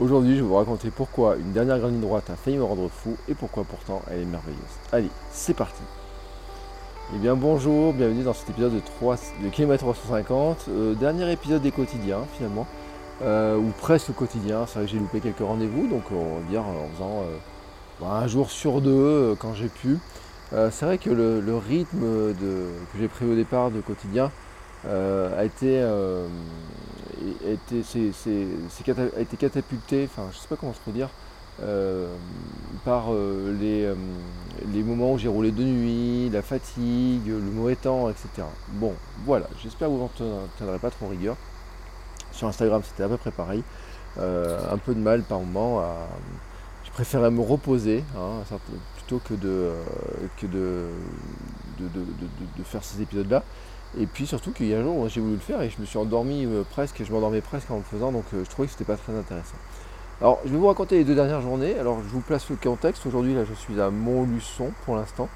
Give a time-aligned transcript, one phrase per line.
[0.00, 2.88] Aujourd'hui, je vais vous raconter pourquoi une dernière grande ligne droite a failli me rendre
[2.88, 4.58] fou et pourquoi pourtant elle est merveilleuse.
[4.92, 5.82] Allez, c'est parti
[7.14, 11.60] Eh bien bonjour, bienvenue dans cet épisode de, 3, de km 350, euh, dernier épisode
[11.60, 12.66] des quotidiens finalement,
[13.20, 16.62] euh, ou presque quotidien, c'est vrai que j'ai loupé quelques rendez-vous, donc on va dire
[16.62, 17.36] en faisant euh,
[18.00, 19.98] bah, un jour sur deux euh, quand j'ai pu.
[20.54, 24.32] Euh, c'est vrai que le, rythme que j'ai pris au départ de quotidien
[24.86, 25.78] euh, a été,
[27.52, 27.82] été,
[29.16, 31.08] a été catapulté, enfin je sais pas comment je peux dire,
[31.62, 32.08] euh,
[32.84, 33.94] par euh, les, euh,
[34.72, 38.46] les moments où j'ai roulé de nuit, la fatigue, le mauvais temps, etc.
[38.72, 38.94] Bon,
[39.26, 40.10] voilà, j'espère que vous n'en
[40.56, 41.36] tiendrez pas trop rigueur.
[42.32, 43.62] Sur Instagram, c'était à peu près pareil.
[44.18, 45.94] Un peu de mal par moment à.
[46.84, 48.42] Je préférais me reposer hein,
[48.96, 49.70] plutôt que de,
[50.38, 50.88] que de-
[52.58, 53.42] de faire ces épisodes-là.
[53.98, 55.86] Et puis surtout qu'il y a un jour, j'ai voulu le faire et je me
[55.86, 58.72] suis endormi euh, presque, je m'endormais presque en le faisant, donc euh, je trouvais que
[58.72, 59.56] c'était pas très intéressant.
[60.20, 61.78] Alors, je vais vous raconter les deux dernières journées.
[61.78, 63.06] Alors, je vous place le contexte.
[63.06, 65.28] Aujourd'hui, là, je suis à Montluçon pour l'instant.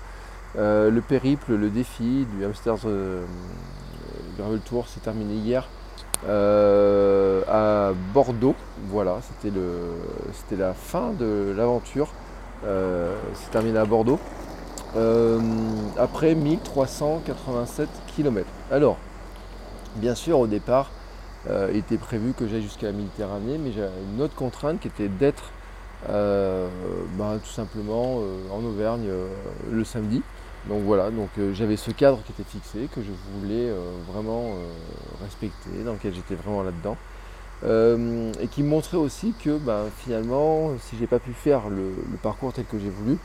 [0.57, 3.25] Euh, le périple, le défi du Hamsters euh,
[4.67, 5.69] Tour s'est terminé hier
[6.29, 8.55] à Bordeaux.
[8.89, 12.09] Voilà, c'était la fin de l'aventure.
[12.63, 14.19] C'est terminé à Bordeaux.
[14.97, 15.41] Euh,
[15.99, 18.47] après 1387 km.
[18.71, 18.97] Alors,
[19.97, 20.91] bien sûr, au départ,
[21.51, 24.89] euh, il était prévu que j'aille jusqu'à la Méditerranée, mais j'ai une autre contrainte qui
[24.89, 25.51] était d'être
[26.09, 26.69] euh,
[27.19, 28.21] ben, tout simplement
[28.53, 29.09] en Auvergne
[29.71, 30.23] le samedi.
[30.69, 33.71] Donc voilà, donc j'avais ce cadre qui était fixé, que je voulais
[34.11, 34.55] vraiment
[35.23, 36.97] respecter, dans lequel j'étais vraiment là-dedans.
[38.41, 41.93] Et qui montrait aussi que ben, finalement, si j'ai pas pu faire le
[42.23, 43.19] parcours tel que j'ai voulu,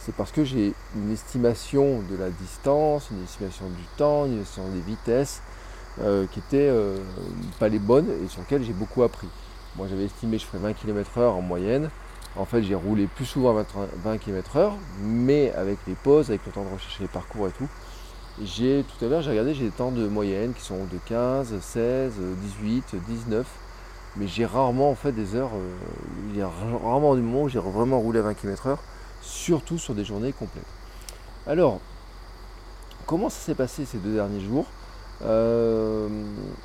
[0.00, 4.72] c'est parce que j'ai une estimation de la distance, une estimation du temps, une estimation
[4.72, 5.42] des vitesses,
[6.00, 6.96] euh, qui étaient euh,
[7.58, 9.28] pas les bonnes et sur lesquelles j'ai beaucoup appris.
[9.76, 11.90] Moi j'avais estimé que je ferais 20 km/h en moyenne.
[12.36, 13.66] En fait j'ai roulé plus souvent à 20,
[14.04, 14.72] 20 km/h,
[15.02, 17.68] mais avec les pauses, avec le temps de rechercher les parcours et tout.
[18.42, 21.60] J'ai tout à l'heure j'ai regardé, j'ai des temps de moyenne qui sont de 15,
[21.60, 22.12] 16,
[22.60, 23.46] 18, 19.
[24.16, 25.76] Mais j'ai rarement en fait des heures, euh,
[26.30, 26.50] il y a
[26.82, 28.76] rarement des moments où j'ai vraiment roulé à 20 km/h,
[29.20, 30.64] surtout sur des journées complètes.
[31.46, 31.80] Alors,
[33.06, 34.66] comment ça s'est passé ces deux derniers jours
[35.22, 36.08] euh,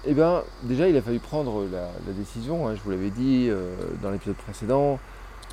[0.06, 2.68] Eh bien, déjà, il a fallu prendre la, décision.
[2.68, 5.00] hein, je vous l'avais dit euh, dans l'épisode précédent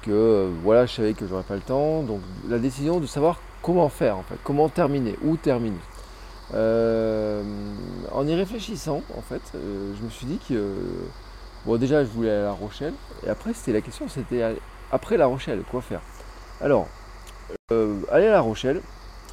[0.03, 2.03] que euh, voilà, je savais que j'aurais pas le temps.
[2.03, 5.79] Donc, la décision de savoir comment faire en fait, comment terminer, où terminer.
[6.53, 10.63] En y réfléchissant, en fait, je me suis dit que
[11.65, 12.93] bon, déjà, je voulais aller à La Rochelle,
[13.27, 14.43] et après, c'était la question, c'était
[14.91, 16.03] après La Rochelle, quoi faire?
[16.63, 16.87] Alors,
[17.73, 18.81] euh, aller à La Rochelle,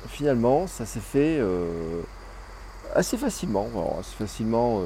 [0.07, 2.01] finalement, ça s'est fait euh,
[2.95, 3.67] assez facilement.
[3.99, 4.85] Assez facilement, euh,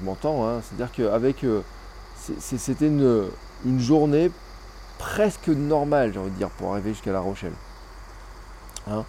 [0.00, 1.44] je m'entends, hein, c'est-à-dire qu'avec.
[2.38, 3.28] c'était une,
[3.78, 4.30] journée
[4.98, 7.52] presque normale, j'ai envie de dire, pour arriver jusqu'à La Rochelle.
[8.88, 9.04] Hein.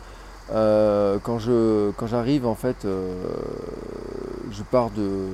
[1.24, 2.85] Quand j'arrive en fait
[4.51, 5.28] je pars de,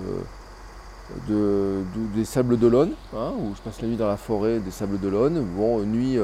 [1.27, 4.71] de- de- des Sables d'Olonne hein, où je passe la nuit dans la forêt des
[4.71, 6.17] Sables d'Olonne bon nuit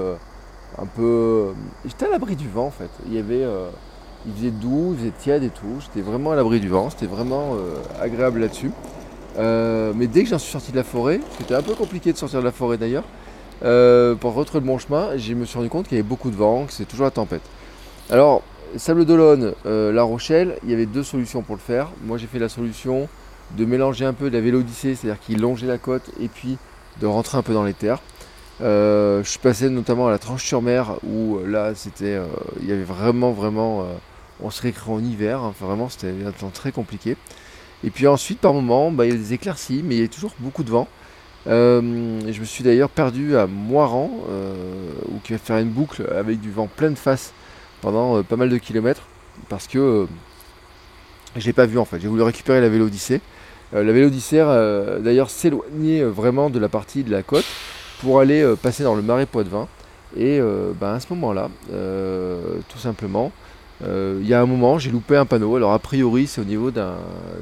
[0.77, 1.53] un peu
[1.85, 2.89] j'étais à l'abri du vent en fait.
[3.07, 3.69] Il y avait euh,
[4.25, 5.79] il faisait doux il faisait tiède et tout.
[5.81, 6.89] J'étais vraiment à l'abri du vent.
[6.89, 8.71] C'était vraiment euh, agréable là-dessus.
[9.37, 12.17] Euh, mais dès que j'en suis sorti de la forêt c'était un peu compliqué de
[12.17, 13.03] sortir de la forêt d'ailleurs
[13.63, 16.31] euh, pour retrouver le bon chemin je me suis rendu compte qu'il y avait beaucoup
[16.31, 17.43] de vent que c'était toujours la tempête.
[18.09, 18.41] Alors
[18.75, 21.89] Sable d'Olonne, euh, La Rochelle, il y avait deux solutions pour le faire.
[22.03, 23.07] Moi j'ai fait la solution
[23.55, 26.57] de mélanger un peu de la vélodyssée, c'est-à-dire qu'il longeait la côte et puis
[26.99, 28.01] de rentrer un peu dans les terres.
[28.61, 32.25] Euh, je suis passé notamment à la Tranche-sur-Mer où euh, là c'était, euh,
[32.61, 33.85] il y avait vraiment vraiment,
[34.41, 37.17] on se récrée en hiver, hein, vraiment c'était un temps très compliqué.
[37.83, 40.07] Et puis ensuite par moment, bah, il y a des éclaircies, mais il y a
[40.07, 40.87] toujours beaucoup de vent.
[41.45, 44.11] Je me suis d'ailleurs perdu à Moiran,
[45.09, 47.33] où qui va faire une boucle avec du vent pleine face
[47.81, 49.03] pendant pas mal de kilomètres
[49.49, 50.05] parce que euh,
[51.35, 51.99] j'ai pas vu en fait.
[51.99, 53.21] J'ai voulu récupérer la Vélodyssée.
[53.73, 54.37] La Vélodyssée
[55.01, 57.45] d'ailleurs s'éloignait vraiment de la partie de la côte
[58.01, 59.67] pour aller euh, passer dans le marais Poitevin.
[60.15, 60.39] Et
[60.79, 63.31] ben, à ce moment-là, euh, tout simplement,
[63.81, 65.55] il y a un moment, j'ai loupé un panneau.
[65.57, 66.95] Alors a priori, c'est au niveau d'un-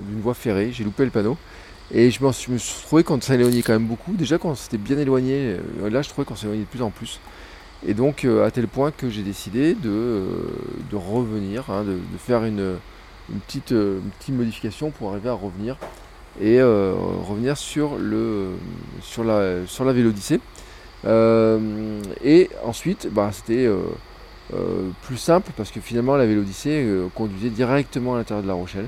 [0.09, 0.71] d'une voie ferrée.
[0.73, 1.37] J'ai loupé le panneau.
[1.93, 4.13] Et je, me suis trouvé qu'on s'éloignait quand même beaucoup.
[4.13, 5.57] Déjà quand on s'était bien éloigné,
[5.89, 7.19] là je trouvais qu'on s'éloignait de plus en plus.
[7.87, 10.25] Et donc à tel point que j'ai décidé de,
[10.91, 12.77] revenir, hein, de, faire une,
[13.47, 13.73] petite,
[14.19, 15.77] petite modification pour arriver à revenir
[16.41, 18.49] et revenir sur, le,
[19.01, 20.39] sur la, sur la Vélodyssée.
[21.05, 23.69] et ensuite, bah, c'était
[24.53, 28.53] euh, plus simple parce que finalement la Vélodyssée euh, conduisait directement à l'intérieur de La
[28.53, 28.87] Rochelle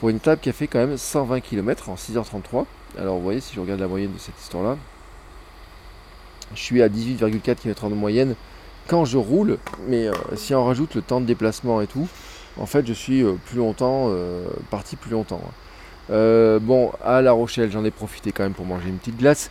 [0.00, 2.64] pour une table qui a fait quand même 120 km en 6h33.
[2.98, 4.76] Alors vous voyez si je regarde la moyenne de cette histoire là,
[6.54, 8.34] je suis à 18,4 km de moyenne
[8.88, 12.08] quand je roule, mais euh, si on rajoute le temps de déplacement et tout,
[12.58, 14.10] en fait je suis plus longtemps,
[14.70, 15.42] parti plus longtemps.
[15.46, 15.52] Hein.
[16.08, 19.50] Bon, à La Rochelle, j'en ai profité quand même pour manger une petite glace.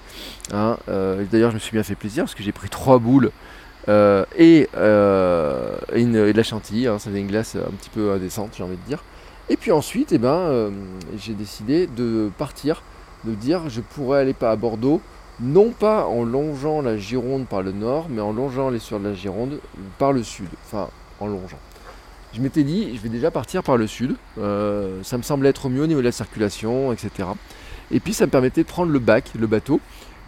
[0.54, 0.78] Hein.
[0.88, 3.32] D'ailleurs, je me suis bien fait plaisir parce que j'ai pris trois boules
[3.88, 8.54] euh, et, euh, de la chantilly, hein, ça faisait une glace un petit peu indécente,
[8.58, 9.04] j'ai envie de dire.
[9.50, 10.72] Et puis ensuite, eh ben, euh,
[11.18, 12.82] j'ai décidé de partir,
[13.26, 15.02] de dire je pourrais aller pas à Bordeaux,
[15.40, 19.10] non pas en longeant la Gironde par le nord, mais en longeant les sur de
[19.10, 19.60] la Gironde
[20.00, 20.50] par le sud.
[20.66, 21.60] Enfin, en longeant.
[22.36, 24.16] Je m'étais dit, je vais déjà partir par le sud.
[24.36, 27.30] ça me semblait être mieux au niveau de la circulation, etc.
[27.92, 29.80] Et puis ça me permettait de prendre le bac, le bateau,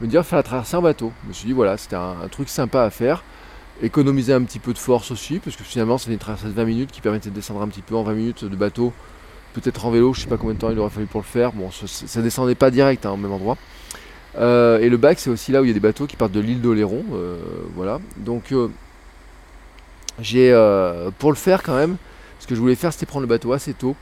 [0.01, 1.12] me dire faire la traversée en bateau.
[1.24, 3.24] Je me suis dit, voilà, c'était un truc sympa à faire
[3.81, 6.65] économiser un petit peu de force aussi, parce que finalement c'est une traversée de 20
[6.65, 8.94] minutes qui permettait de descendre un petit peu en 20 minutes de bateau,
[9.53, 11.51] peut-être en vélo, je sais pas combien de temps il aurait fallu pour le faire,
[11.53, 13.57] bon ça, descendait pas direct hein, au même endroit.
[14.38, 16.31] Euh, et le bac c'est aussi là où il y a des bateaux qui partent
[16.31, 17.38] de l'île d'Oléron, euh,
[17.75, 18.00] voilà.
[18.18, 18.53] Donc
[20.19, 21.97] euh, j'ai pour le faire quand même,
[22.39, 23.95] ce que je voulais faire c'était prendre le bateau assez tôt.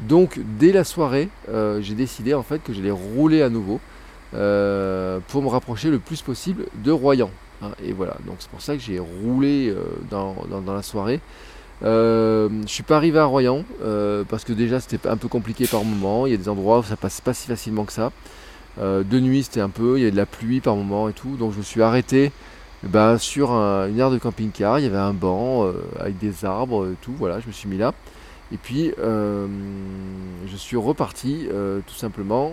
[0.00, 1.28] Donc dès la soirée,
[1.80, 3.80] j'ai décidé en fait que j'allais rouler à nouveau
[4.32, 7.30] pour me rapprocher le plus possible de Royan.
[7.62, 10.34] Hein, et voilà, donc c'est pour ça que j'ai roulé euh, dans,
[10.66, 11.20] la soirée.
[11.84, 15.66] Euh, je suis pas arrivé à Royan euh, parce que déjà c'était un peu compliqué
[15.66, 16.26] par moment.
[16.26, 18.10] Il y a des endroits où ça passe pas si facilement que ça.
[18.78, 21.36] de nuit c'était un peu, il y avait de la pluie par moment et tout.
[21.36, 22.32] Donc je me suis arrêté
[22.84, 24.78] ben, sur une aire de camping-car.
[24.78, 25.66] Il y avait un banc
[25.98, 27.14] avec des arbres et tout.
[27.18, 27.92] Voilà, je me suis mis là.
[28.52, 31.48] Et puis je suis reparti
[31.86, 32.52] tout simplement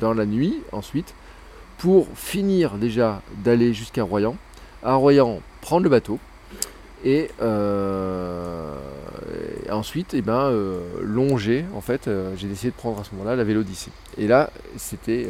[0.00, 1.14] dans la nuit ensuite
[1.78, 4.36] pour finir déjà d'aller jusqu'à Royan.
[4.82, 6.18] À Royan, prendre le bateau.
[7.04, 7.28] Et,
[9.68, 13.04] euh, ensuite, et eh ben, euh, longer, en fait, euh, j'ai décidé de prendre à
[13.04, 13.90] ce moment-là la Vélodyssée.
[14.18, 15.28] Et là, c'était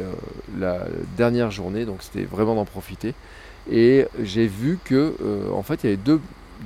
[0.57, 0.85] la
[1.17, 3.13] dernière journée, donc c'était vraiment d'en profiter.
[3.71, 5.13] Et j'ai vu que,
[5.53, 6.21] en fait, il y avait deux,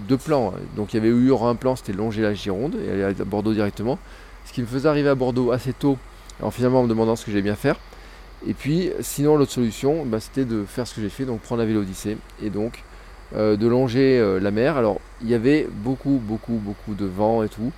[0.08, 0.54] deux plans.
[0.56, 0.60] Hein.
[0.76, 3.54] Donc il y avait eu un plan, c'était longer la Gironde et aller à Bordeaux
[3.54, 3.98] directement.
[4.46, 5.98] Ce qui me faisait arriver à Bordeaux assez tôt,
[6.42, 7.78] en finalement en me demandant ce que j'allais bien faire.
[8.48, 11.62] Et puis, sinon, l'autre solution, bah, c'était de faire ce que j'ai fait, donc prendre
[11.62, 12.84] la Vélodyssée et donc
[13.34, 14.76] euh, de longer euh, la mer.
[14.76, 17.72] Alors, il y avait beaucoup, beaucoup, beaucoup de vent et tout,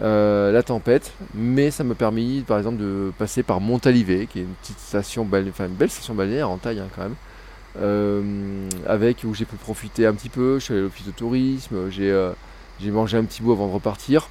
[0.00, 4.42] euh, la tempête, mais ça m'a permis, par exemple, de passer par Montalivet, qui est
[4.42, 9.34] une petite station, enfin une belle station balnéaire en taille hein, quand même, avec où
[9.34, 10.60] j'ai pu profiter un petit peu.
[10.60, 14.28] Je suis allé à l'office de tourisme, j'ai mangé un petit bout avant de repartir.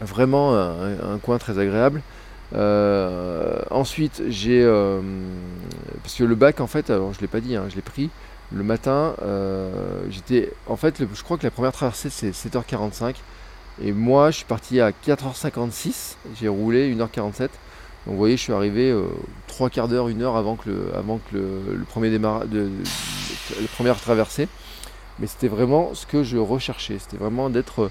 [0.00, 2.02] Vraiment un coin très agréable.
[3.70, 4.62] Ensuite, j'ai.
[6.02, 8.10] Parce que le bac, en fait, alors je l'ai pas dit, hein, je l'ai pris
[8.54, 9.14] le matin.
[9.22, 9.70] Euh,
[10.10, 10.52] j'étais.
[10.66, 13.16] En fait, je crois que la première traversée, c'est 7h45.
[13.82, 16.16] Et moi, je suis parti à 4h56.
[16.40, 17.40] J'ai roulé 1h47.
[17.40, 17.48] Donc,
[18.06, 18.94] vous voyez, je suis arrivé
[19.48, 22.70] 3 quarts d'heure, 1 heure avant que le, avant que le, premier démarrage, de,
[23.60, 24.48] la première traversée.
[25.18, 26.98] Mais c'était vraiment ce que je recherchais.
[26.98, 27.90] C'était vraiment d'être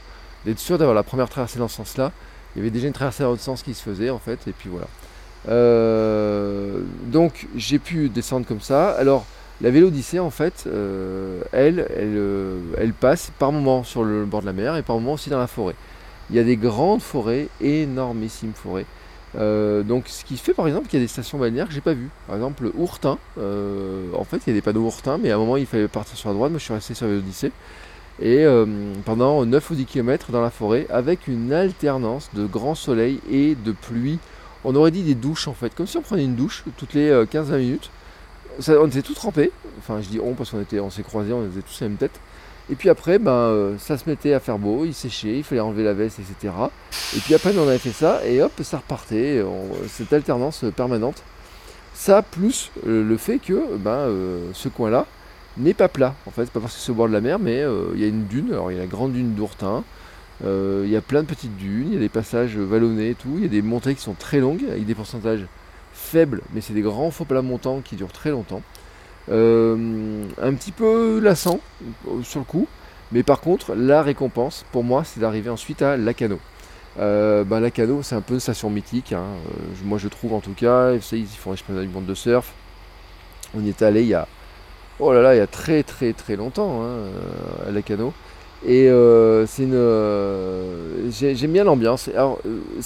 [0.55, 2.11] sûr d'avoir la première traversée dans ce sens-là
[2.55, 4.51] il y avait déjà une traversée dans l'autre sens qui se faisait en fait, et
[4.51, 4.87] puis voilà.
[5.49, 8.91] Euh, donc j'ai pu descendre comme ça.
[8.91, 9.25] Alors
[9.61, 14.53] la Vélodyssée en fait, euh, euh, elle, passe par moments sur le bord de la
[14.53, 15.75] mer et par moments aussi dans la forêt.
[16.29, 18.85] Il y a des grandes forêts, énormissimes forêts.
[19.35, 21.93] donc ce qui fait par exemple qu'il y a des stations balnéaires que j'ai pas
[21.93, 22.09] vues.
[22.27, 25.57] Par exemple Ourtin, en fait il y a des panneaux Ourtin, mais à un moment
[25.57, 27.51] il fallait partir sur la droite, moi je suis resté sur la Vélodyssée
[28.21, 28.65] et euh,
[29.05, 33.55] pendant 9 ou 10 km dans la forêt avec une alternance de grand soleil et
[33.55, 34.19] de pluie.
[34.63, 37.09] On aurait dit des douches en fait, comme si on prenait une douche toutes les
[37.09, 37.77] 15-20 euh,
[38.67, 41.45] on était tous trempés, enfin je dis on parce qu'on était, on s'est croisés, on
[41.45, 42.19] était tous la même tête.
[42.71, 45.59] Et puis après, ben, euh, ça se mettait à faire beau, il séchait, il fallait
[45.59, 46.53] enlever la veste, etc.
[47.15, 49.43] Et puis après, on avait fait ça, et hop, ça repartait,
[49.89, 51.23] cette alternance permanente.
[51.93, 54.07] Ça, plus le fait que ben,
[54.53, 55.05] ce coin-là,
[55.57, 56.15] n'est pas plat.
[56.25, 58.03] En fait, pas parce que c'est au bord de la mer, mais euh, il y
[58.03, 58.49] a une dune.
[58.51, 59.83] Alors il y a la grande dune d'Ourtin.
[60.43, 63.15] Euh, il y a plein de petites dunes, il y a des passages vallonnés et
[63.15, 63.33] tout.
[63.37, 65.45] Il y a des montées qui sont très longues avec des pourcentages
[65.93, 68.61] faibles, mais c'est des grands faux plats montants qui durent très longtemps.
[69.31, 71.59] Euh, un petit peu lassant
[72.23, 72.67] sur le coup,
[73.11, 76.39] mais par contre, la récompense pour moi, c'est d'arriver ensuite à Lacano.
[76.99, 79.23] Euh, bah, Lacano, c'est un peu une station mythique, hein.
[79.85, 80.93] moi je trouve en tout cas.
[80.93, 82.53] Ils font un championnat du monde de surf.
[83.55, 84.27] On y est allé il y a,
[84.99, 88.13] oh là là, il y a très très très longtemps hein, à Lacano.
[88.65, 88.89] Et
[89.47, 92.09] c'est une, j'aime bien l'ambiance.
[92.09, 92.39] Alors,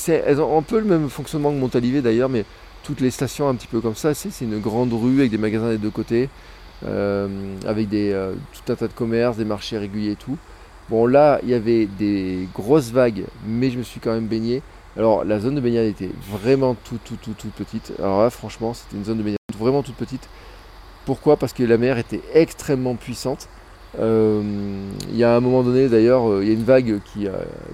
[0.07, 2.45] elles ont un peu le même fonctionnement que Montalivet d'ailleurs, mais
[2.87, 4.13] toutes les stations un petit peu comme ça.
[4.13, 6.29] C'est une grande rue avec des magasins des deux côtés.
[6.85, 7.27] Euh,
[7.65, 10.37] avec des, euh, tout un tas de commerces, des marchés réguliers et tout.
[10.89, 14.61] Bon là, il y avait des grosses vagues, mais je me suis quand même baigné.
[14.95, 17.91] Alors la zone de baignade était vraiment tout, tout, tout, toute petite.
[17.99, 20.29] Alors là, franchement, c'était une zone de baignade vraiment toute petite.
[21.05, 21.35] Pourquoi?
[21.35, 23.49] Parce que la mer était extrêmement puissante.
[23.99, 24.43] Euh,
[25.09, 27.27] il y a un moment donné, d'ailleurs, il y a une vague qui,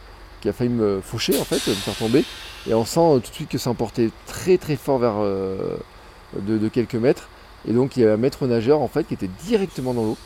[0.41, 2.25] qui a failli me faucher, en fait, me faire tomber.
[2.67, 5.15] Et on sent tout de suite que ça emportait très très fort vers,
[6.39, 7.29] de, quelques mètres.
[7.67, 10.17] Et donc il y avait un maître nageur en fait qui était directement dans l'eau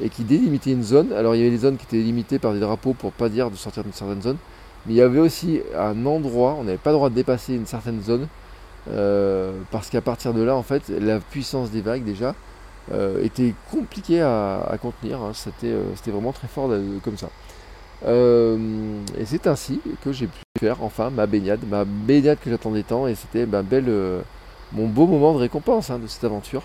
[0.00, 1.12] et qui délimitait une zone.
[1.12, 3.50] Alors il y avait des zones qui étaient limitées par des drapeaux pour pas dire
[3.50, 4.36] de sortir d'une certaine zone.
[4.86, 7.66] Mais il y avait aussi un endroit, on n'avait pas le droit de dépasser une
[7.66, 8.28] certaine zone.
[8.88, 12.34] Euh, parce qu'à partir de là, en fait, la puissance des vagues déjà
[12.92, 15.20] euh, était compliquée à, contenir.
[15.20, 15.32] Hein.
[15.64, 16.70] Euh, c'était, vraiment très fort
[17.04, 17.28] comme ça.
[18.06, 20.40] et c'est ainsi que j'ai pu
[20.80, 23.90] enfin ma baignade, ma baignade que j'attendais tant, et c'était ma belle,
[24.72, 26.62] mon beau moment de récompense hein, de cette aventure.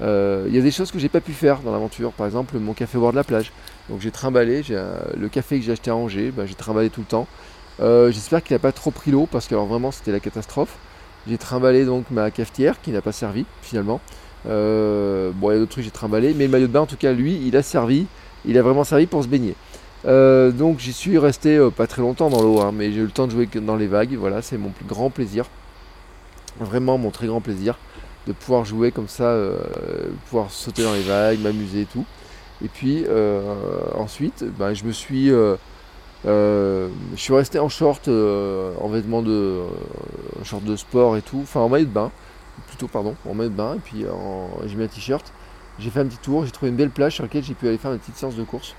[0.00, 2.58] Euh, il y a des choses que j'ai pas pu faire dans l'aventure, par exemple
[2.58, 3.52] mon café au bord de la plage.
[3.88, 7.06] Donc j'ai trimballé, le café que j'ai acheté à Angers, bah, j'ai trimballé tout le
[7.06, 7.26] temps.
[7.80, 10.76] Euh, j'espère qu'il n'a pas trop pris l'eau parce que alors vraiment c'était la catastrophe.
[11.28, 14.00] J'ai trimballé donc ma cafetière qui n'a pas servi finalement.
[14.46, 16.86] Euh, bon, il y a d'autres trucs j'ai trimballé, mais le maillot de bain en
[16.86, 18.06] tout cas lui il a servi,
[18.44, 19.54] il a vraiment servi pour se baigner.
[20.04, 23.26] Donc j'y suis resté pas très longtemps dans l'eau, hein, mais j'ai eu le temps
[23.26, 24.14] de jouer dans les vagues.
[24.14, 25.46] Voilà, c'est mon plus grand plaisir
[26.60, 27.78] vraiment mon très grand plaisir
[28.26, 29.58] de pouvoir jouer comme ça, euh,
[30.26, 32.04] pouvoir sauter dans les vagues, m'amuser et tout.
[32.64, 33.54] Et puis euh,
[33.94, 35.56] ensuite, ben, je me suis, euh,
[36.24, 39.60] je suis resté en short, en vêtements de,
[40.42, 42.10] short de sport et tout, enfin en maillot de bain,
[42.68, 43.74] plutôt pardon, en maillot de bain.
[43.74, 44.04] Et puis
[44.66, 45.32] j'ai mis un t-shirt.
[45.80, 47.78] J'ai fait un petit tour, j'ai trouvé une belle plage sur laquelle j'ai pu aller
[47.78, 48.76] faire une petite séance de course.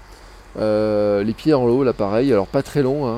[0.58, 3.18] Les pieds dans l'eau, là pareil, alors pas très long, hein,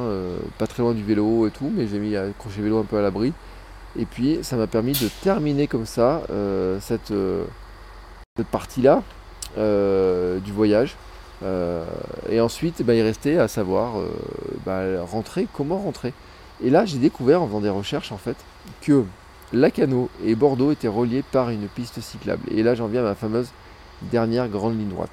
[0.58, 2.98] pas très loin du vélo et tout, mais j'ai mis un crochet vélo un peu
[2.98, 3.34] à l'abri.
[3.98, 7.46] Et puis ça m'a permis de terminer comme ça euh, cette, euh,
[8.52, 9.02] partie-là
[9.58, 10.96] euh, du voyage.
[12.30, 13.94] et ensuite, bah, il restait à savoir
[14.66, 16.14] bah, rentrer, comment rentrer.
[16.64, 18.38] Et là, j'ai découvert en faisant des recherches en fait
[18.82, 19.04] que
[19.54, 22.44] Lacano et Bordeaux étaient reliés par une piste cyclable.
[22.52, 23.50] Et là, j'en viens à ma fameuse
[24.02, 25.12] dernière grande ligne droite.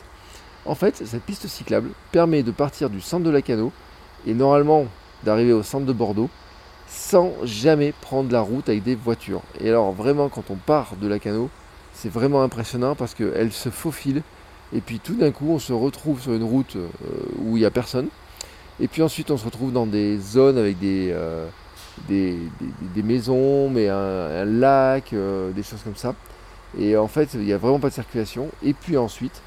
[0.66, 3.73] En fait, cette piste cyclable permet de partir du centre de Lacano
[4.26, 4.87] et normalement
[5.23, 6.30] d'arriver au centre de Bordeaux
[6.88, 9.42] sans jamais prendre la route avec des voitures.
[9.61, 11.50] Et alors vraiment quand on part de la cano,
[11.92, 14.23] c'est vraiment impressionnant parce qu'elle se faufile
[14.73, 16.88] et puis tout d'un coup on se retrouve sur une route euh,
[17.38, 18.09] où il n'y a personne.
[18.80, 21.47] Et puis ensuite on se retrouve dans des zones avec des, euh,
[22.97, 26.14] maisons, mais un, lac, euh, des choses comme ça.
[26.78, 28.49] Et en fait il n'y a vraiment pas de circulation.
[28.62, 29.42] Et puis ensuite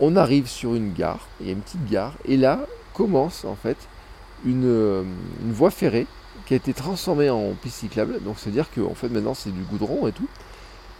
[0.00, 2.60] on arrive sur une gare, il y a une petite gare, et là
[2.92, 3.76] commence en fait
[4.44, 5.04] une,
[5.42, 6.06] une voie ferrée
[6.46, 8.22] qui a été transformé en piste cyclable.
[8.22, 10.28] Donc c'est-à-dire qu'en fait maintenant c'est du goudron et tout.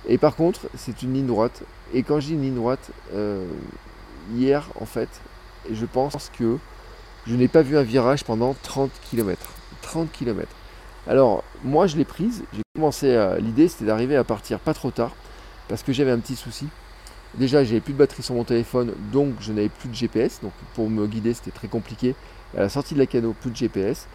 [0.09, 1.63] Et par contre c'est une ligne droite.
[1.93, 3.47] Et quand dis une ligne droite, euh,
[4.35, 5.09] hier en fait,
[5.71, 6.59] je pense que
[7.27, 9.41] je n'ai pas vu un virage pendant 30 km.
[9.83, 10.49] 30 km.
[11.07, 13.39] Alors moi je l'ai prise, j'ai commencé à.
[13.39, 15.13] L'idée c'était d'arriver à partir pas trop tard.
[15.69, 16.67] Parce que j'avais un petit souci.
[17.39, 20.41] Déjà j'avais plus de batterie sur mon téléphone, donc je n'avais plus de GPS.
[20.43, 22.15] Donc pour me guider c'était très compliqué.
[22.57, 24.07] À la sortie de la canot, plus de GPS.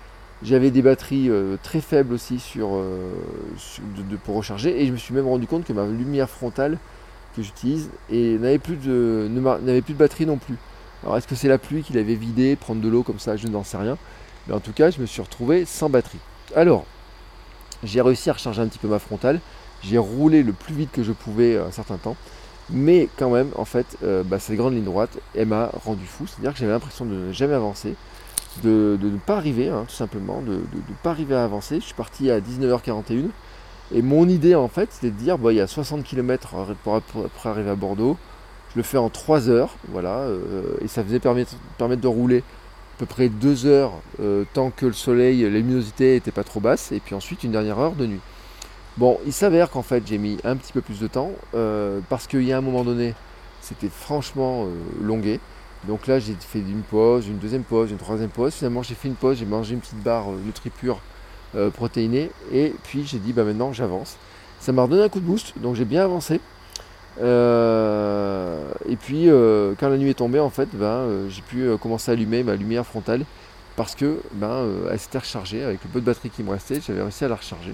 [0.42, 3.12] J'avais des batteries euh, très faibles aussi euh,
[4.24, 6.78] pour recharger et je me suis même rendu compte que ma lumière frontale
[7.36, 10.56] que j'utilise n'avait plus, de, n'avait plus de batterie non plus.
[11.04, 13.48] Alors est-ce que c'est la pluie qui l'avait vidé, prendre de l'eau comme ça, je
[13.48, 13.98] n'en sais rien.
[14.48, 16.20] Mais en tout cas, je me suis retrouvé sans batterie.
[16.56, 16.86] Alors,
[17.84, 19.40] j'ai réussi à recharger un petit peu ma frontale.
[19.84, 22.18] J'ai roulé le plus vite que je pouvais un certain temps.
[22.72, 26.28] Mais quand même, en fait, euh, bah, cette grande ligne droite, elle m'a rendu fou.
[26.28, 27.96] C'est-à-dire que j'avais l'impression de ne jamais avancer
[28.64, 31.80] de, ne pas arriver, hein, tout simplement, de ne pas arriver à avancer.
[31.80, 33.30] Je suis parti à 19h41.
[33.94, 37.02] Et mon idée, en fait, c'était de dire, bah, il y a 60 km pour,
[37.46, 38.18] arriver à Bordeaux.
[38.72, 40.20] Je le fais en 3 heures, voilà.
[40.20, 44.70] Euh, et ça faisait permettre, permettre de rouler à peu près 2 heures, euh, tant
[44.70, 46.92] que le soleil, la luminosité n'était pas trop basse.
[46.92, 48.22] Et puis ensuite, une dernière heure de nuit.
[49.00, 52.27] Bon, il s'avère qu'en fait, j'ai mis un petit peu plus de temps, euh, parce
[52.27, 53.15] qu'il y a un moment donné,
[53.62, 54.68] c'était franchement
[55.01, 55.39] longué.
[55.88, 58.53] Donc là, j'ai fait une pause, une deuxième pause, une troisième pause.
[58.56, 61.00] Finalement, j'ai fait une pause, j'ai mangé une petite barre euh, NutriPure
[61.56, 62.29] euh, protéinée.
[62.51, 64.18] Et puis, j'ai dit, bah maintenant, j'avance.
[64.60, 66.41] Ça m'a redonné un coup de boost, donc j'ai bien avancé.
[67.22, 69.27] Euh, et puis,
[69.79, 72.86] quand la nuit est tombée, en fait, ben, j'ai pu commencer à allumer ma lumière
[72.86, 73.24] frontale
[73.77, 77.01] parce que ben, elle s'était rechargée avec le peu de batterie qui me restait, j'avais
[77.01, 77.74] réussi à la recharger.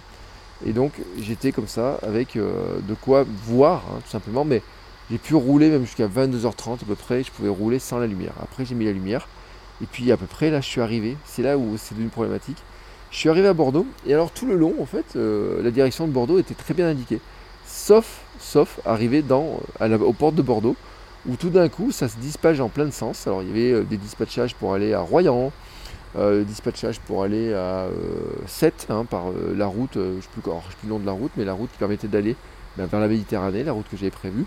[0.66, 4.62] Et donc j'étais comme ça avec de quoi voir hein, tout simplement, mais
[5.12, 8.34] j'ai pu rouler même jusqu'à 22h30 à peu près, je pouvais rouler sans la lumière.
[8.42, 9.28] Après j'ai mis la lumière,
[9.82, 12.58] et puis à peu près là je suis arrivé, c'est là où c'est devenu problématique.
[13.12, 16.12] Je suis arrivé à Bordeaux, et alors tout le long en fait, la direction de
[16.12, 17.20] Bordeaux était très bien indiquée.
[17.68, 20.76] Sauf, sauf arrivé dans, à la, aux portes de Bordeaux,
[21.28, 23.28] où tout d'un coup ça se dispatche en plein sens.
[23.28, 25.52] Alors il y avait euh, des dispatchages pour aller à Royan,
[26.18, 27.88] euh, dispatchage pour aller à
[28.48, 30.42] 7 euh, hein, par la route, je ne sais, plus,
[30.84, 32.36] le nom de la route, mais la route qui permettait d'aller
[32.78, 34.46] ben, vers la Méditerranée, la route que j'avais prévue.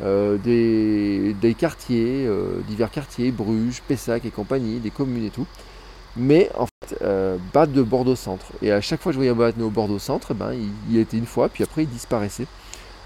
[0.00, 2.28] des, quartiers,
[2.68, 5.46] divers quartiers, Bruges, Pessac et compagnie, des communes et tout.
[6.18, 6.98] Mais en fait,
[7.52, 8.46] bas de Bordeaux Centre.
[8.60, 10.52] Et à chaque fois que je voyais un au Bordeaux Centre, ben,
[10.90, 12.46] il, était une fois, puis après il disparaissait.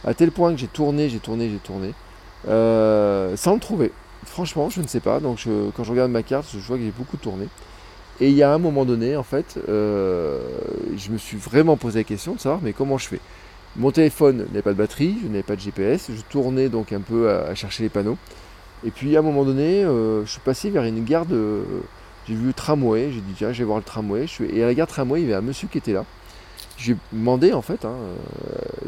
[0.04, 1.92] À tel point que j'ai tourné, j'ai tourné, j'ai tourné.
[2.48, 3.92] Euh, sans le trouver.
[4.24, 5.20] Franchement, je ne sais pas.
[5.20, 7.48] Donc quand je regarde ma carte, je vois que j'ai beaucoup tourné.
[8.20, 10.40] Et il y a un moment donné, en fait, euh,
[10.96, 13.20] je me suis vraiment posé la question de savoir mais comment je fais?
[13.76, 17.00] Mon téléphone n'avait pas de batterie, je n'avais pas de GPS, je tournais donc un
[17.00, 18.18] peu à, chercher les panneaux.
[18.84, 21.62] Et puis à un moment donné, euh, je suis passé vers une gare de.
[22.28, 24.26] J'ai vu le tramway, j'ai dit tiens, je vais voir le tramway.
[24.52, 26.04] Et à la gare tramway, il y avait un monsieur qui était là.
[26.76, 27.94] Je lui ai demandé en fait hein,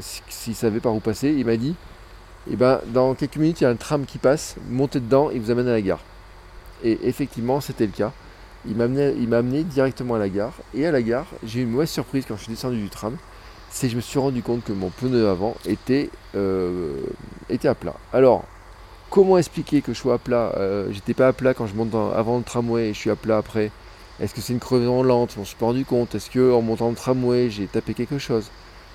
[0.00, 1.34] s'il savait par où passer.
[1.36, 1.74] Il m'a dit
[2.50, 5.38] eh ben dans quelques minutes il y a un tram qui passe, montez dedans et
[5.38, 6.00] vous amène à la gare.
[6.82, 8.12] Et effectivement c'était le cas.
[8.66, 10.54] Il m'a amené, directement à la gare.
[10.74, 13.16] Et à la gare, j'ai eu une mauvaise surprise quand je suis descendu du tram.
[13.70, 16.94] C'est que je me suis rendu compte que mon pneu avant était, euh,
[17.48, 17.94] était à plat.
[18.12, 18.44] Alors,
[19.10, 21.94] comment expliquer que je sois à plat euh, J'étais pas à plat quand je monte
[21.94, 23.70] avant le tramway et je suis à plat après?
[24.20, 25.32] Est-ce que c'est une crevaison lente?
[25.34, 26.14] Je m'en suis pas rendu compte.
[26.14, 28.50] Est-ce que en montant le tramway, j'ai tapé quelque chose?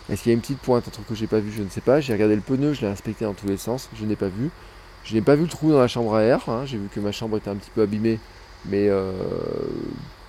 [0.09, 1.51] Est-ce qu'il y a une petite pointe, un truc que j'ai pas vu?
[1.51, 1.99] Je ne sais pas.
[1.99, 4.51] J'ai regardé le pneu, je l'ai inspecté dans tous les sens, je n'ai pas vu.
[5.03, 6.47] Je n'ai pas vu le trou dans la chambre à air.
[6.47, 6.63] Hein.
[6.65, 8.19] J'ai vu que ma chambre était un petit peu abîmée,
[8.69, 9.11] mais euh,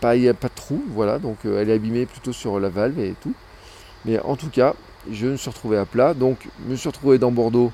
[0.01, 0.83] pas, il n'y a pas de trou.
[0.89, 3.35] Voilà, donc euh, elle est abîmée plutôt sur la valve et tout.
[4.05, 4.75] Mais en tout cas,
[5.11, 6.15] je me suis retrouvé à plat.
[6.15, 7.73] Donc, je me suis retrouvé dans Bordeaux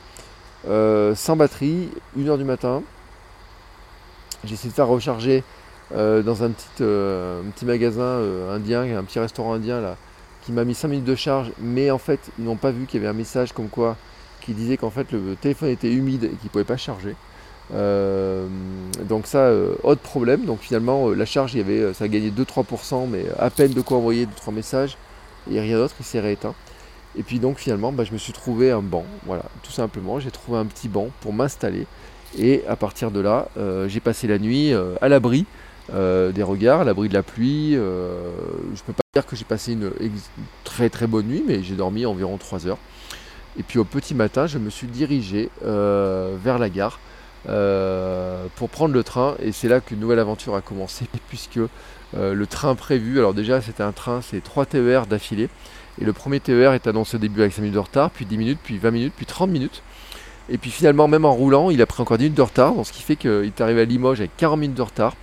[0.69, 2.83] euh, sans batterie, 1h du matin.
[4.45, 5.43] J'ai essayé de faire recharger
[5.91, 9.97] dans un petit, un petit magasin indien, un petit restaurant indien là
[10.45, 13.01] qui m'a mis 5 minutes de charge, mais en fait, ils n'ont pas vu qu'il
[13.01, 13.97] y avait un message comme quoi
[14.43, 17.17] qui disait qu'en fait le téléphone était humide et qu'il ne pouvait pas charger.
[17.73, 18.47] Euh,
[19.09, 20.45] donc ça, euh, autre problème.
[20.45, 23.73] Donc finalement, euh, la charge, il y avait, ça a gagné 2-3%, mais à peine
[23.73, 24.97] de quoi envoyer 2-3 messages
[25.51, 26.55] et rien d'autre, il s'est rééteint.
[27.17, 30.21] Et puis donc finalement, bah, je me suis trouvé un banc, voilà, tout simplement.
[30.21, 31.87] J'ai trouvé un petit banc pour m'installer.
[32.37, 33.49] Et à partir de là,
[33.87, 35.47] j'ai passé la nuit à l'abri
[35.93, 37.75] des regards, à l'abri de la pluie.
[37.75, 39.93] je peux pas dire que j'ai passé une
[40.65, 42.79] très très bonne nuit, mais j'ai dormi environ 3 heures.
[43.57, 46.99] Et puis au petit matin, je me suis dirigé vers la gare
[47.49, 49.35] euh, pour prendre le train.
[49.43, 51.59] Et c'est là qu'une nouvelle aventure a commencé, puisque
[52.17, 55.49] euh, le train prévu, alors déjà c'était un train, c'est 3 TER d'affilée.
[56.01, 58.39] Et le premier TER est annoncé au début avec 5 minutes de retard, puis 10
[58.39, 59.83] minutes, puis 20 minutes, puis 30 minutes.
[60.49, 62.93] Et puis finalement, même en roulant, il a pris encore 10 minutes de retard, ce
[62.93, 65.15] qui fait qu'il est arrivé à Limoges avec 40 minutes de retard.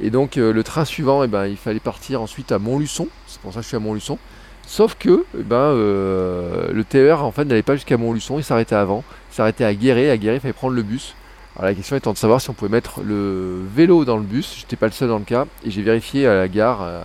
[0.00, 3.08] Et donc euh, le train suivant, eh ben, il fallait partir ensuite à Montluçon.
[3.26, 4.18] C'est pour ça que je suis à Montluçon.
[4.66, 9.04] Sauf que eh ben, le TER en fait n'allait pas jusqu'à Montluçon, il s'arrêtait avant.
[9.30, 10.10] Il s'arrêtait à Guéret.
[10.10, 11.14] À Guéret, il fallait prendre le bus.
[11.56, 14.56] Alors la question étant de savoir si on pouvait mettre le vélo dans le bus.
[14.58, 15.46] J'étais pas le seul dans le cas.
[15.64, 17.04] Et j'ai vérifié à la gare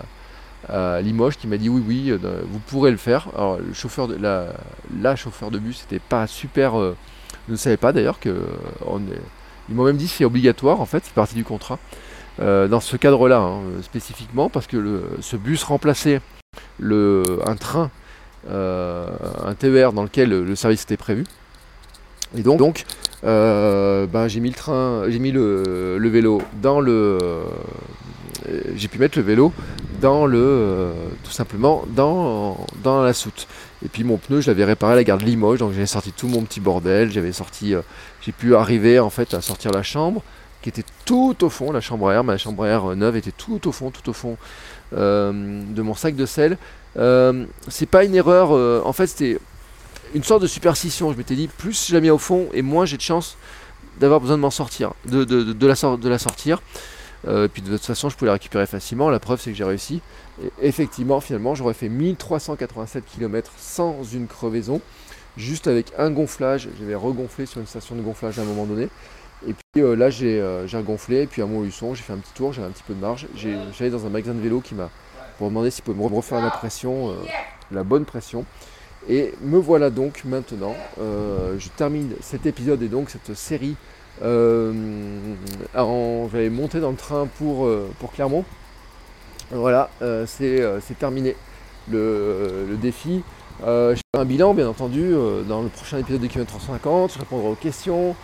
[0.67, 3.29] à Limoges qui m'a dit oui oui euh, vous pourrez le faire.
[3.35, 4.47] Alors le chauffeur de la,
[4.99, 6.73] la chauffeur de bus n'était pas super.
[6.75, 8.45] je ne savais pas d'ailleurs que
[9.69, 11.79] ils m'ont même dit c'est obligatoire en fait, c'est partie du contrat.
[12.41, 16.21] Euh, dans ce cadre-là, hein, spécifiquement, parce que ce bus remplaçait
[16.81, 17.91] un train,
[18.49, 19.07] euh,
[19.45, 21.25] un TER dans lequel le service était prévu.
[22.37, 22.85] Et donc, donc
[23.23, 27.17] euh, ben, j'ai mis le train, j'ai mis le, vélo dans le,
[28.75, 29.51] j'ai pu mettre le vélo
[30.01, 30.91] dans le,
[31.23, 33.47] tout simplement dans, dans la soute.
[33.83, 36.11] Et puis mon pneu, je l'avais réparé à la gare de Limoges, donc j'avais sorti
[36.11, 37.73] tout mon petit bordel, j'avais sorti,
[38.21, 40.21] j'ai pu arriver en fait à sortir la chambre,
[40.61, 43.67] qui était tout au fond, la chambre à air, ma chambre à neuve était tout
[43.67, 44.37] au fond, tout au fond
[44.95, 46.57] euh, de mon sac de sel.
[46.97, 49.37] Euh, c'est pas une erreur, euh, en fait c'était
[50.13, 51.11] une sorte de superstition.
[51.11, 53.37] Je m'étais dit, plus je la mets au fond et moins j'ai de chance
[53.99, 55.75] d'avoir besoin de m'en sortir, de, la,
[56.17, 56.61] sortir.
[57.27, 59.09] et puis de toute façon, je pouvais la récupérer facilement.
[59.09, 60.01] La preuve, c'est que j'ai réussi.
[60.61, 64.79] Effectivement, finalement, j'aurais fait 1387 km sans une crevaison,
[65.35, 66.69] juste avec un gonflage.
[66.79, 68.87] J'avais regonflé sur une station de gonflage à un moment donné.
[69.47, 72.33] Et puis euh, là, j'ai euh, gonflé, et puis à Montluçon, j'ai fait un petit
[72.33, 73.27] tour, j'avais un petit peu de marge.
[73.35, 74.89] J'allais dans un magasin de vélo qui m'a
[75.37, 77.13] pour demander s'il pouvait me refaire la pression, euh,
[77.71, 78.45] la bonne pression.
[79.07, 80.75] Et me voilà donc maintenant.
[80.97, 83.75] je termine cet épisode et donc cette série.
[84.21, 88.43] J'avais monté dans le train pour, pour Clermont.
[89.51, 89.89] Voilà,
[90.25, 91.35] c'est terminé
[91.89, 93.23] le, défi.
[93.61, 95.13] je fais un bilan, bien entendu,
[95.47, 97.13] dans le prochain épisode de Kilomètre 350.
[97.13, 98.15] Je répondrai aux questions.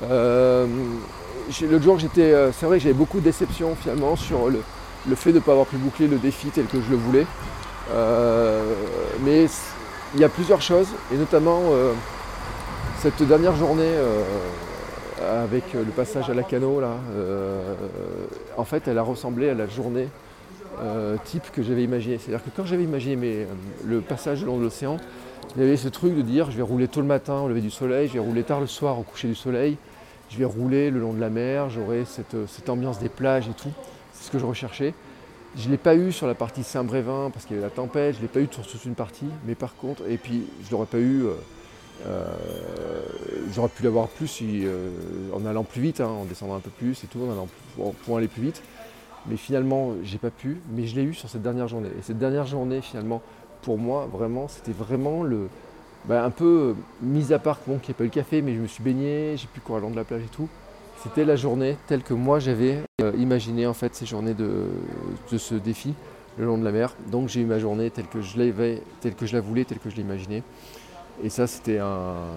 [0.00, 4.62] L'autre jour, j'étais, c'est vrai que j'avais beaucoup de déceptions finalement sur le,
[5.08, 7.26] le fait de ne pas avoir pu boucler le défi tel que je le voulais.
[9.24, 9.46] mais
[10.14, 11.62] il y a plusieurs choses, et notamment
[13.00, 13.92] cette dernière journée
[15.40, 16.96] avec le passage à la cano, là,
[18.56, 20.08] en fait, elle a ressemblé à la journée
[20.80, 22.18] euh, type que j'avais imaginé.
[22.18, 23.44] C'est-à-dire que quand j'avais imaginé euh,
[23.84, 24.96] le passage le long de l'océan,
[25.54, 27.60] il y avait ce truc de dire je vais rouler tôt le matin au lever
[27.60, 29.76] du soleil, je vais rouler tard le soir au coucher du soleil,
[30.30, 33.52] je vais rouler le long de la mer, j'aurai cette, euh, ambiance des plages et
[33.52, 33.70] tout.
[34.14, 34.94] C'est ce que je recherchais.
[35.56, 38.14] Je ne l'ai pas eu sur la partie Saint-Brévin parce qu'il y avait la tempête,
[38.14, 40.70] je ne l'ai pas eu sur toute une partie, mais par contre, et puis je
[40.70, 41.24] l'aurais pas eu,
[43.52, 44.42] j'aurais pu l'avoir plus
[45.34, 47.48] en allant plus vite, hein, en descendant un peu plus et tout, en allant
[48.04, 48.62] pour aller plus vite.
[49.26, 51.90] Mais finalement, j'ai pas pu, mais je l'ai eu sur cette dernière journée.
[51.98, 53.22] Et cette dernière journée, finalement,
[53.62, 55.48] pour moi, vraiment, c'était vraiment le.
[56.06, 58.60] Bah, un peu mis à part qu'il n'y ait pas eu le café, mais je
[58.60, 60.48] me suis baigné, j'ai pu courir le long de la plage et tout.
[61.02, 64.66] C'était la journée telle que moi j'avais euh, imaginé en fait ces journées de,
[65.36, 65.94] ce défi
[66.38, 66.94] le long de la mer.
[67.10, 69.78] Donc j'ai eu ma journée telle que je l'avais, telle que je la voulais, telle
[69.78, 70.42] que je l'imaginais.
[71.24, 71.80] Et ça c'était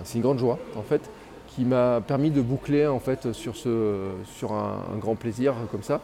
[0.03, 1.01] c'est une grande joie en fait
[1.47, 6.01] qui m'a permis de boucler en fait sur, ce, sur un grand plaisir comme ça.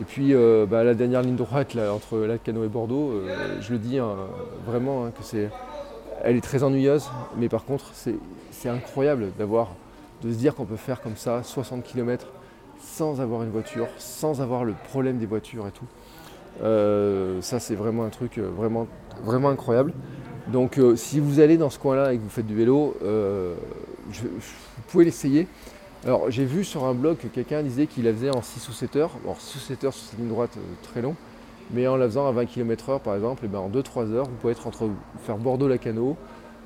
[0.00, 3.78] Et puis euh, bah, la dernière ligne droite entre Lacano et Bordeaux, euh, je le
[3.78, 4.16] dis hein,
[4.66, 5.50] vraiment hein, que c'est,
[6.22, 9.68] elle est très ennuyeuse, mais par contre c'est incroyable d'avoir,
[10.24, 12.26] de se dire qu'on peut faire comme ça 60 km
[12.80, 15.86] sans avoir une voiture, sans avoir le problème des voitures et tout.
[16.62, 18.86] Euh, ça c'est vraiment un truc vraiment,
[19.22, 19.92] vraiment incroyable.
[20.48, 25.04] Donc si vous allez dans ce coin-là et que vous faites du vélo, vous pouvez
[25.04, 25.46] l'essayer.
[26.06, 28.72] Alors j'ai vu sur un blog que quelqu'un disait qu'il la faisait en 6 ou
[28.72, 29.10] 7 heures.
[29.24, 31.14] Alors 6 ou 7 heures sur cette ligne droite euh, très long.
[31.70, 34.26] Mais en la faisant à 20 km/h par exemple, et eh ben en 2-3 heures,
[34.26, 34.90] vous pouvez être entre
[35.24, 36.18] faire Bordeaux-Lacano,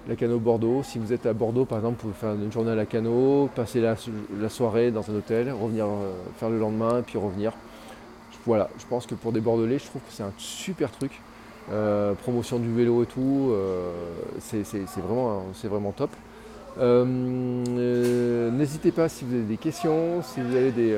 [0.09, 0.83] Lacano-Bordeaux.
[0.83, 3.81] Si vous êtes à Bordeaux par exemple, vous pouvez faire une journée à Lacano, passer
[3.81, 3.97] la,
[4.49, 7.53] soirée dans un hôtel, revenir euh, faire le lendemain, puis revenir.
[8.47, 11.13] Voilà, je pense que pour des Bordelais, je trouve que c'est un super truc.
[11.71, 13.53] Euh, promotion du vélo et tout,
[14.41, 14.63] c'est
[15.03, 16.11] vraiment, vraiment top.
[16.79, 17.05] Euh,
[17.69, 20.97] euh, n'hésitez pas si vous avez des questions, si vous avez des,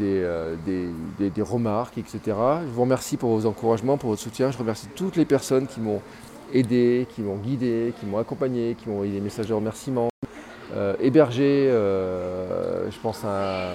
[0.00, 2.20] euh, des, remarques, etc.
[2.26, 4.50] Je vous remercie pour vos encouragements, pour votre soutien.
[4.50, 6.02] Je remercie toutes les personnes qui m'ont
[6.52, 10.08] aidé, qui m'ont guidé, qui m'ont accompagné, qui m'ont envoyé des messages de remerciement.
[11.00, 13.74] hébergé, je pense à,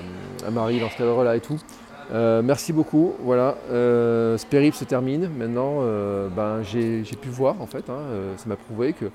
[0.52, 1.60] Marie dans ce cadre-là et tout.
[2.12, 3.14] merci beaucoup.
[3.24, 5.30] Voilà, ce périple se termine.
[5.38, 5.82] Maintenant,
[6.36, 7.90] ben, j'ai pu voir en fait.
[7.90, 8.00] Hein,
[8.38, 9.06] ça m'a prouvé que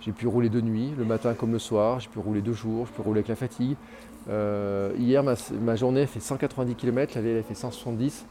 [0.00, 2.86] j'ai pu rouler de nuit, le matin comme le soir, j'ai pu rouler deux jours,
[2.86, 3.76] je peux rouler avec la fatigue.
[4.28, 8.24] Euh, hier, ma, journée fait 190 km, la veille, elle a fait 170.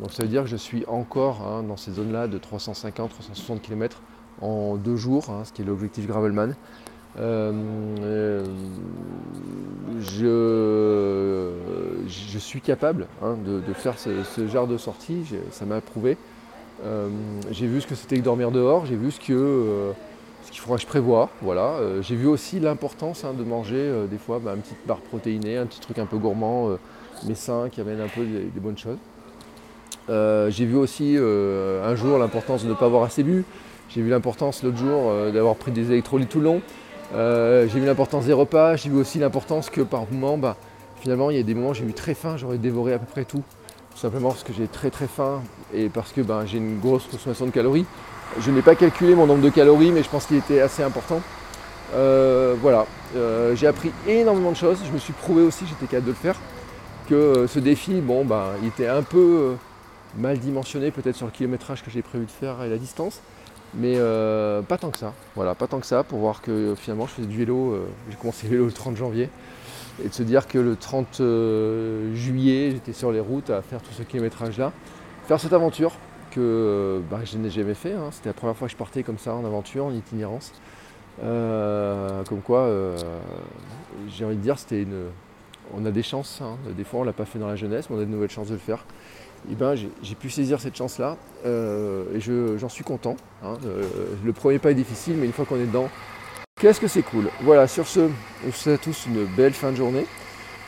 [0.00, 4.02] Donc ça veut dire que je suis encore hein, dans ces zones-là de 350-360 km
[4.40, 6.54] en deux jours, hein, ce qui est l'objectif Gravelman.
[7.16, 7.52] Euh,
[8.00, 8.44] euh,
[12.08, 16.16] je, suis capable hein, de, faire ce, genre de sortie, ça m'a prouvé.
[17.50, 19.94] j'ai vu ce que c'était que dormir dehors, j'ai vu ce que
[20.44, 21.30] ce qu'il faudra que je prévoie.
[21.42, 21.74] Voilà.
[21.80, 25.00] Euh, j'ai vu aussi l'importance hein, de manger euh, des fois bah, une petite barre
[25.00, 26.78] protéinée, un petit truc un peu gourmand, euh,
[27.26, 28.98] mais sain, qui amène un peu des, bonnes choses.
[30.08, 33.44] j'ai vu aussi un jour l'importance de ne pas avoir assez bu.
[33.88, 36.62] J'ai vu l'importance l'autre jour d'avoir pris des électrolytes tout le long.
[37.12, 38.76] j'ai vu l'importance des repas.
[38.76, 40.56] J'ai vu aussi l'importance que par moment, bah,
[41.00, 43.06] finalement, il y a des moments où j'ai eu très faim, j'aurais dévoré à peu
[43.06, 43.42] près tout.
[43.92, 45.42] Tout simplement parce que j'ai très très faim
[45.72, 47.86] et parce que bah, j'ai une grosse consommation de calories.
[48.40, 51.22] Je n'ai pas calculé mon nombre de calories, mais je pense qu'il était assez important.
[51.94, 54.78] Euh, voilà, euh, j'ai appris énormément de choses.
[54.84, 56.36] Je me suis prouvé aussi, j'étais capable de le faire,
[57.08, 59.54] que euh, ce défi, bon, bah, il était un peu
[60.18, 63.20] mal dimensionné peut-être sur le kilométrage que j'ai prévu de faire et la distance,
[63.76, 63.96] mais
[64.68, 65.12] pas tant que ça.
[65.34, 67.76] Voilà, pas tant que ça pour voir que finalement je faisais du vélo.
[68.10, 69.28] j'ai commencé le vélo le 30 janvier
[70.04, 71.22] et de se dire que le 30
[72.14, 74.72] juillet, j'étais sur les routes à faire tout ce kilométrage-là,
[75.26, 75.92] faire cette aventure
[76.34, 77.92] que bah, je n'ai jamais fait.
[77.92, 78.08] Hein.
[78.10, 80.52] C'était la première fois que je partais comme ça en aventure, en itinérance.
[81.22, 82.96] Euh, comme quoi, euh,
[84.08, 85.06] j'ai envie de dire, c'était une.
[85.72, 86.40] On a des chances.
[86.42, 86.56] Hein.
[86.76, 88.48] Des fois, on l'a pas fait dans la jeunesse, mais on a de nouvelles chances
[88.48, 88.84] de le faire.
[89.50, 93.16] Et ben, j'ai pu saisir cette chance-là euh, et j'en suis content.
[93.42, 93.54] Hein.
[94.24, 95.90] le premier pas est difficile, mais une fois qu'on est dedans,
[96.60, 97.28] qu'est-ce que c'est cool.
[97.42, 98.10] Voilà, sur ce, on
[98.46, 100.06] vous souhaite à tous une belle fin de journée.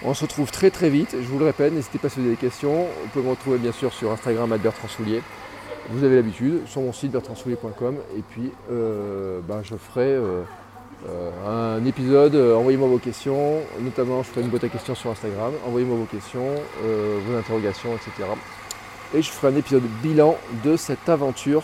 [0.04, 2.28] On se retrouve très très vite, je vous le répète, n'hésitez pas à se poser
[2.28, 2.84] des questions.
[3.02, 5.22] Vous pouvez me retrouver bien sûr sur Instagram à Bertrand Soulier
[5.90, 7.96] vous avez l'habitude, sur mon site bertrandsoulier.com.
[8.16, 10.42] Et puis, euh, ben, je ferai euh,
[11.08, 12.34] euh, un épisode.
[12.34, 13.60] Envoyez-moi vos questions.
[13.80, 15.52] Notamment, je ferai une boîte à questions sur Instagram.
[15.66, 18.28] Envoyez-moi vos questions, vos interrogations, etc.
[19.14, 21.62] et je ferai un épisode bilan de cette aventure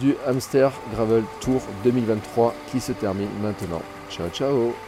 [0.00, 3.82] du Hamster Gravel Tour 2023 qui se termine maintenant.
[4.10, 4.87] Ciao ciao